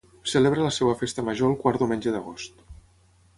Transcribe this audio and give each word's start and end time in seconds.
Celebra 0.29 0.63
la 0.67 0.71
seva 0.77 0.95
Festa 1.01 1.25
Major 1.27 1.51
el 1.53 1.59
quart 1.65 1.83
diumenge 1.83 2.15
d'agost. 2.17 2.65